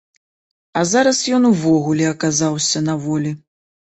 А 0.79 0.81
зараз 0.91 1.19
ён 1.37 1.43
увогуле 1.49 2.07
аказаўся 2.13 2.83
на 2.89 2.95
волі. 3.07 3.37